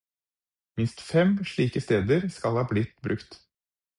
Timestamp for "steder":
1.85-2.25